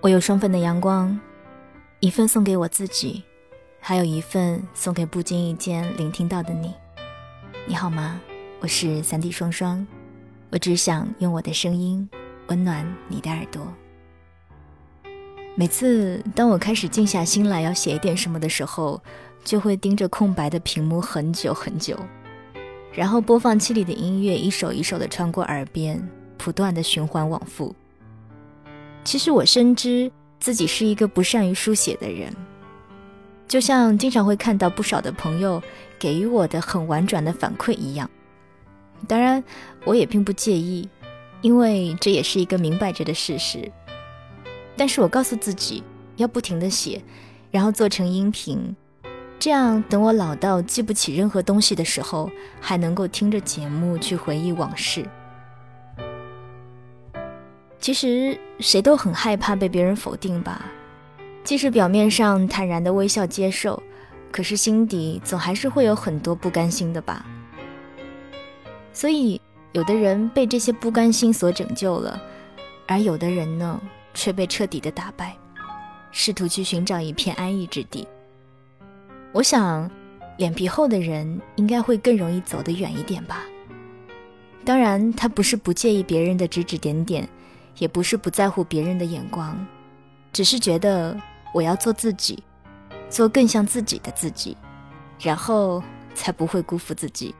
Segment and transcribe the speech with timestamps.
[0.00, 1.18] 我有双份的阳光，
[1.98, 3.24] 一份送给我自己，
[3.80, 6.72] 还有一份送给不经意间聆听到的你。
[7.66, 8.20] 你好吗？
[8.60, 9.84] 我是三 D 双双，
[10.50, 12.08] 我只想用我的声音
[12.46, 13.66] 温暖你的耳朵。
[15.56, 19.02] 每次当我开始静下心来要写一点什么的时候，
[19.44, 21.98] 就会盯着空白的屏幕很久很久，
[22.92, 26.00] 然后播放器里的音乐一首一首的穿过耳边，
[26.36, 27.74] 不断的循环往复。
[29.04, 32.32] 其实我深知自己是一个不善于书写的人，
[33.46, 35.62] 就像经常会看到不少的朋友
[35.98, 38.08] 给予我的很婉转的反馈一样。
[39.06, 39.42] 当然，
[39.84, 40.88] 我也并不介意，
[41.40, 43.70] 因为这也是一个明摆着的事实。
[44.76, 45.82] 但是我告诉自己
[46.16, 47.02] 要不停的写，
[47.50, 48.76] 然后做成音频，
[49.38, 52.30] 这样等我老到记不起任何东西的时候，
[52.60, 55.04] 还能够听着节目去回忆往事。
[57.80, 60.66] 其实谁都很害怕被别人否定吧，
[61.44, 63.80] 即使表面上坦然的微笑接受，
[64.32, 67.24] 可是心底总还是会有很多不甘心的吧。
[68.92, 69.40] 所以，
[69.72, 72.20] 有的人被这些不甘心所拯救了，
[72.86, 73.80] 而有的人呢，
[74.12, 75.36] 却被彻底的打败，
[76.10, 78.06] 试图去寻找一片安逸之地。
[79.30, 79.88] 我想，
[80.36, 83.44] 脸皮厚的人应该会更容易走得远一点吧。
[84.64, 87.26] 当然，他不是不介意别人的指指点点。
[87.78, 89.56] 也不是不在乎别人的眼光，
[90.32, 91.16] 只是觉得
[91.54, 92.42] 我要做自己，
[93.08, 94.56] 做更像自己的自己，
[95.20, 95.82] 然后
[96.14, 97.34] 才不会辜负自己。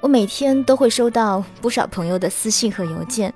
[0.00, 3.34] 我每天都会收到不少朋友的私信和邮件，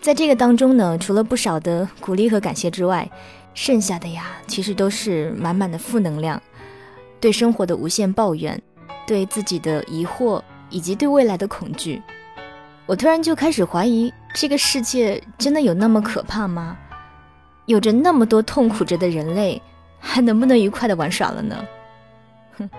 [0.00, 3.08] 在这个当中呢，除了不少的鼓励和感谢之外，
[3.56, 6.40] 剩下的呀，其实都是满满的负能量，
[7.18, 8.60] 对生活的无限抱怨，
[9.06, 12.02] 对自己的疑惑，以及对未来的恐惧。
[12.84, 16.76] 我突然就开始怀疑，这个世界真的有那么可怕吗？
[17.64, 19.60] 有着那么多痛苦着的人类，
[19.98, 21.64] 还能不能愉快的玩耍了呢？
[22.58, 22.70] 哼，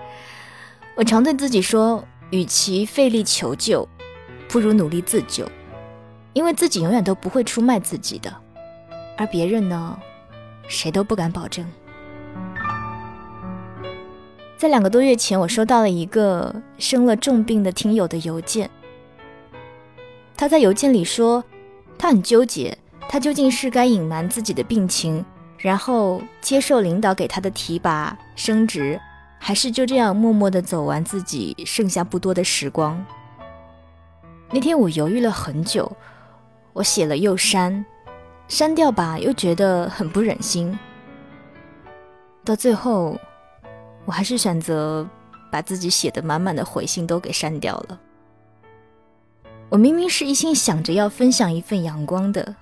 [0.94, 3.86] 我常对自己说，与其费力求救，
[4.48, 5.44] 不如努力自救，
[6.34, 8.32] 因为自己永远都不会出卖自己的，
[9.18, 9.98] 而别人呢？
[10.68, 11.66] 谁都不敢保证。
[14.56, 18.68] 在两个多月前，我收到了一个生了重病的听友的邮件。
[20.36, 21.42] 他在邮件里说，
[21.96, 22.76] 他很纠结，
[23.08, 25.24] 他究竟是该隐瞒自己的病情，
[25.58, 29.00] 然后接受领导给他的提拔升职，
[29.38, 33.04] 还是就这样默默的走完自己剩下不多的时光。
[34.50, 35.90] 那天我犹豫了很久，
[36.72, 37.84] 我写了又删。
[38.48, 40.76] 删掉吧，又觉得很不忍心。
[42.44, 43.18] 到最后，
[44.06, 45.06] 我还是选择
[45.52, 48.00] 把自己写的满满的回信都给删掉了。
[49.68, 52.56] 我明明是一心想着要分享一份阳光的，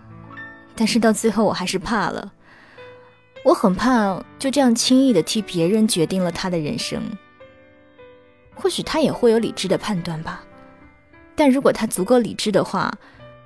[0.74, 2.32] 但是到最后我还是怕了。
[3.44, 7.00] 我很怕就这样轻易的替别人决定了他的人生。
[8.56, 10.42] 或许他也会有理智的判断吧，
[11.36, 12.92] 但如果他足够理智的话，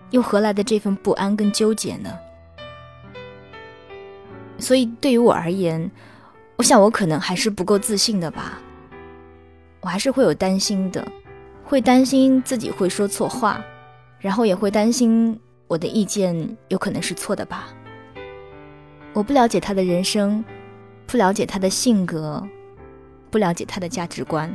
[0.09, 2.11] 又何来的这份不安跟纠结呢？
[4.61, 5.91] 所以，对于我而言，
[6.57, 8.61] 我想我可能还是不够自信的吧。
[9.81, 11.07] 我还是会有担心的，
[11.65, 13.65] 会担心自己会说错话，
[14.19, 17.69] 然后也会担心我的意见有可能是错的吧。
[19.15, 20.45] 我不了解他的人生，
[21.07, 22.47] 不了解他的性格，
[23.31, 24.53] 不了解他的价值观，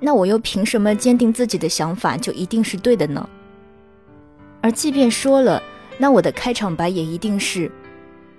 [0.00, 3.28] 那我又凭什么坚定自己的想法就一定是对的呢？
[4.62, 5.62] 而即便说了，
[5.98, 7.70] 那我的开场白也一定是。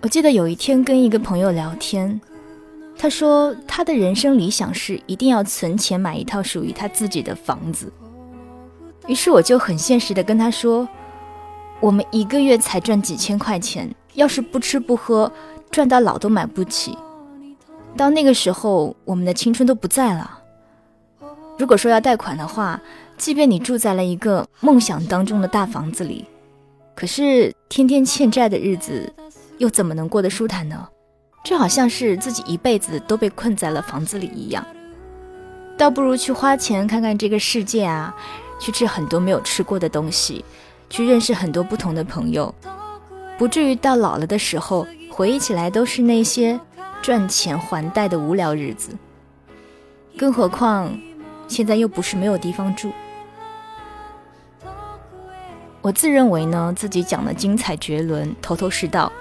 [0.00, 2.20] 我记得有一天跟一个朋友聊天，
[2.96, 7.92] 他说他的人生理想是一定要存钱买一套属于他自己的房子。
[9.08, 10.86] 于是我就很现实的跟他说，
[11.80, 15.32] 我们一个月才赚几千块钱，要是不吃不喝，
[15.70, 16.96] 赚到老都买不起。
[17.96, 20.38] 到那个时候，我们的青春都不在了。
[21.58, 22.80] 如果说要贷款的话，
[23.16, 26.24] 即便你住在了一个梦想当中的大房子里，
[26.94, 29.12] 可是天天欠债的日子，
[29.56, 30.86] 又怎么能过得舒坦呢？
[31.44, 34.64] 就好像是自己一辈子都被困在了房子里一样。
[35.78, 38.14] 倒不如去花钱看看这个世界啊！
[38.58, 40.44] 去吃很多没有吃过的东西，
[40.90, 42.54] 去认识很多不同的朋友，
[43.38, 46.58] 不至于到老了的时候回忆起来都是那些
[47.00, 48.90] 赚钱还贷的无聊日子。
[50.16, 50.90] 更何况，
[51.46, 52.92] 现在又不是没有地方住。
[55.80, 59.12] 我自认为呢，自己讲的精彩绝伦，头头是道。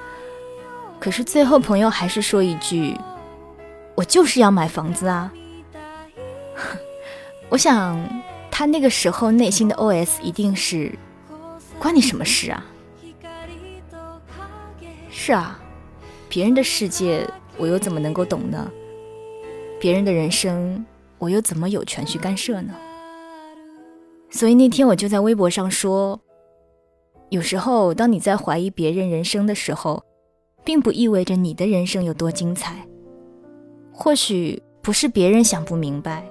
[1.00, 2.98] 可是最后朋友还是说一句
[3.94, 5.32] ：“我就是要买房子啊！”
[7.50, 8.17] 我想。
[8.58, 10.92] 他那个时候内心的 OS 一定是：
[11.78, 12.66] 关你什么事啊？
[15.12, 15.60] 是啊，
[16.28, 18.68] 别人的世界我又怎么能够懂呢？
[19.80, 20.84] 别人的人生
[21.20, 22.74] 我又怎么有权去干涉呢？
[24.32, 26.20] 所以那天我就在微博上说：
[27.30, 30.04] 有时候当你在怀疑别人人生的时候，
[30.64, 32.76] 并不意味着你的人生有多精彩。
[33.94, 36.28] 或许不是别人想不明白，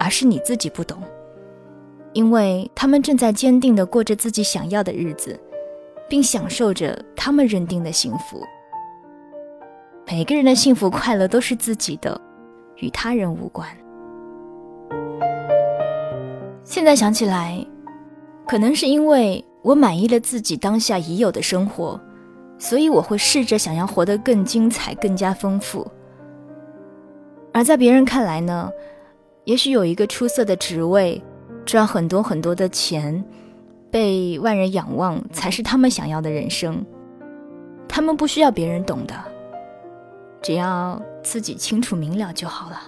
[0.00, 1.00] 而是你自己不懂。
[2.14, 5.38] 因为他们正在坚定地过着自己想要的日子，
[6.08, 8.42] 并享受着他们认定的幸福。
[10.06, 12.20] 每个人的幸福快乐都是自己的，
[12.76, 13.66] 与他人无关。
[16.62, 17.64] 现在想起来，
[18.46, 21.98] 可能是因为我满意了自己当下已有的生活，
[22.58, 25.90] 所以我会试着想要活得更精彩、更加丰富。
[27.52, 28.70] 而在别人看来呢，
[29.44, 31.22] 也许有一个出色的职位。
[31.64, 33.24] 赚很多很多的钱，
[33.90, 36.84] 被万人仰望，才是他们想要的人生。
[37.88, 39.14] 他们不需要别人懂的，
[40.40, 42.80] 只要自己清楚明了就好了。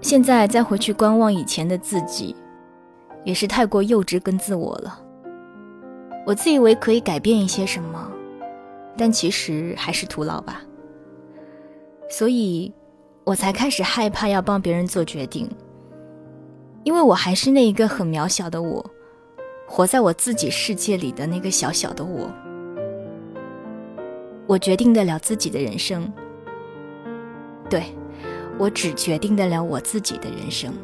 [0.00, 2.36] 现在再回去观望以前的自己，
[3.24, 5.00] 也是太过幼稚跟自我了。
[6.26, 8.10] 我自以为可以改变一些什么，
[8.98, 10.60] 但其实还是徒劳吧。
[12.10, 12.74] 所以，
[13.22, 15.48] 我才开始害怕要帮别人做决定，
[16.82, 18.84] 因为我还是那一个很渺小的我，
[19.68, 22.28] 活在我自己世界里的那个小小的我。
[24.48, 26.12] 我决定得了自己的人生，
[27.70, 27.84] 对
[28.58, 30.74] 我只决定得了我自己的人生。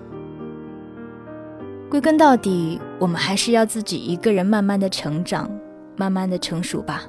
[1.92, 5.46] 归根到底，我们还是要自己一个人慢慢的成长，
[5.94, 7.02] 慢慢的成熟吧。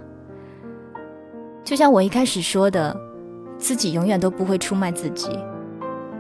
[1.63, 2.93] 就像我一开始说的，
[3.57, 5.39] 自己永远都不会出卖自己，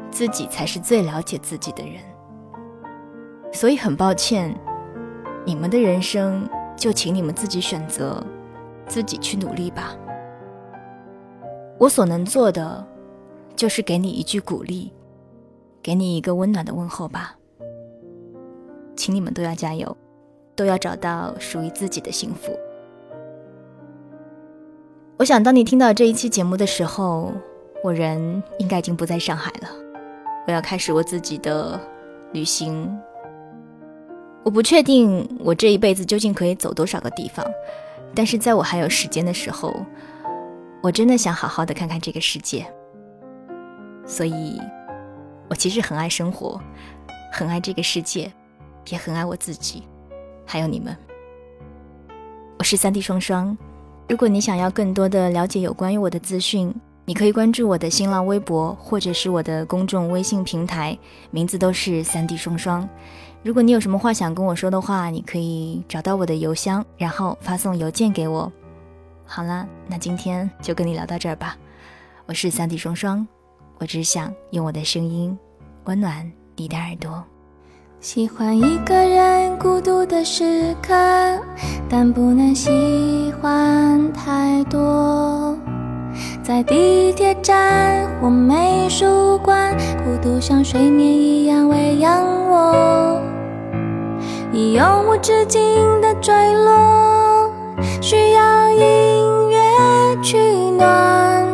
[0.09, 1.95] 自己才是最了解自己的人。
[3.51, 4.57] 所以很抱歉，
[5.43, 8.25] 你们的人生就请你们自己选择，
[8.87, 9.93] 自己去努力吧。
[11.77, 12.87] 我所能做的，
[13.57, 14.93] 就是给你一句鼓励，
[15.81, 17.35] 给你一个温暖的问候吧。
[18.95, 19.95] 请你们都要加油，
[20.55, 22.51] 都要找到属于自己的幸福。
[25.17, 27.31] 我想，当你听到这一期节目的时候，
[27.83, 29.69] 我人应该已经不在上海了。
[30.47, 31.79] 我要开始我自己的
[32.33, 32.89] 旅行。
[34.43, 37.45] 我不确定我这一辈子究竟可以走多少个地方，
[38.13, 39.73] 但是在我还有时间的时候，
[40.81, 42.65] 我真的想好好的看看这个世界。
[44.05, 44.59] 所以，
[45.49, 46.59] 我其实很爱生活，
[47.31, 48.29] 很爱这个世界。
[48.89, 49.83] 也很爱我自己，
[50.45, 50.95] 还有你们。
[52.57, 53.57] 我是三 D 双双。
[54.07, 56.73] 如果你想要更多的了解有关于我的资讯，
[57.05, 60.97] 你可以关注我的新浪微博或者是我的公众微信平台，
[61.31, 62.87] 名字都是三 D 双双。
[63.41, 68.51] 如果你有什么话想跟我说的话，你可以找到我的邮箱，然后发送邮件给我。
[69.25, 71.57] 好了，那今天就跟你聊到这儿吧。
[72.25, 73.27] 我是三 D 双双，
[73.79, 75.37] 我只想用我的声音
[75.85, 77.21] 温暖你的耳朵。
[78.03, 80.93] 喜欢一个人孤独的时刻，
[81.89, 82.69] 但不能喜
[83.41, 85.57] 欢太多。
[86.43, 93.21] 在地铁站或美术馆，孤独像睡眠一样喂养我，
[94.51, 95.61] 以永无止境
[96.01, 97.49] 的坠落，
[98.01, 100.37] 需要音乐取
[100.77, 101.47] 暖。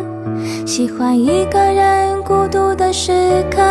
[0.66, 3.62] 喜欢一个人孤独的时刻，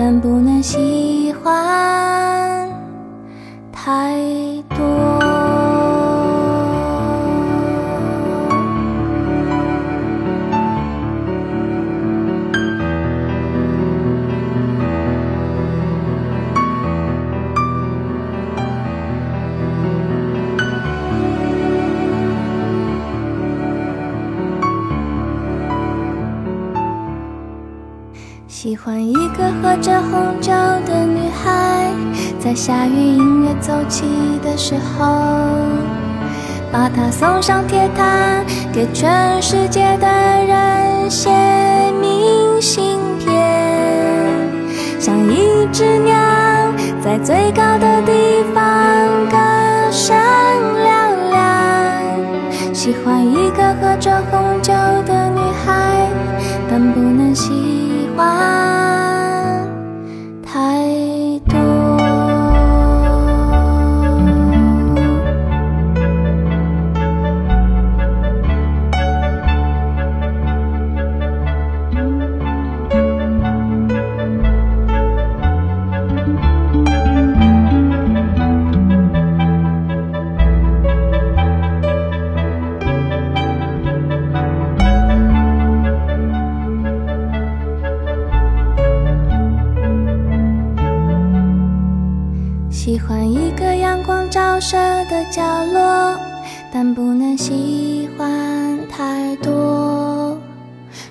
[0.00, 2.70] 但不能喜欢
[3.72, 4.14] 太
[4.68, 5.17] 多。
[28.48, 30.50] 喜欢一个喝着红酒
[30.86, 31.92] 的女孩，
[32.40, 34.06] 在下雨音乐奏起
[34.42, 35.04] 的时候，
[36.72, 41.28] 把她送上铁塔，给全世界的人写
[42.00, 43.30] 明信片，
[44.98, 46.14] 像一只鸟
[47.04, 48.64] 在最高的地方
[52.88, 54.72] 喜欢一个喝着红酒
[55.04, 56.08] 的女孩，
[56.70, 58.26] 但不能喜欢。
[60.42, 60.58] 太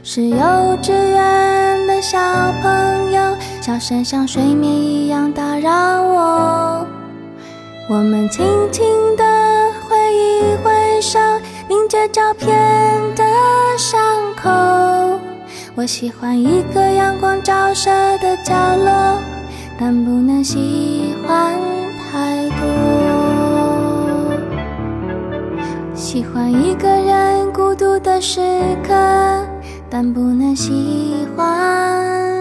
[0.10, 0.38] 是幼
[0.82, 2.18] 稚园的小
[2.62, 6.88] 朋友，笑声像睡眠一样打扰我。
[7.90, 8.86] 我们轻轻
[9.18, 9.26] 地
[9.82, 11.20] 挥一挥手，
[11.68, 12.58] 凝结照片
[13.18, 13.24] 的
[13.78, 14.00] 伤
[14.38, 14.50] 口。
[15.76, 19.20] 我喜欢一个阳光照射的角落。
[19.78, 21.60] 但不能喜欢
[22.10, 22.66] 太多，
[25.94, 28.40] 喜欢一个人孤独的时
[28.88, 28.94] 刻，
[29.90, 32.37] 但不能喜欢。